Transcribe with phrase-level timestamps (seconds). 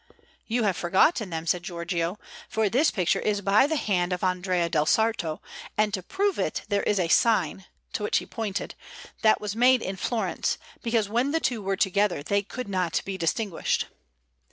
[0.47, 2.17] "You have forgotten them," said Giorgio,
[2.49, 5.43] "for this picture is by the hand of Andrea del Sarto;
[5.77, 8.73] and to prove it, there is a sign (to which he pointed)
[9.21, 13.15] that was made in Florence, because when the two were together they could not be
[13.15, 13.85] distinguished."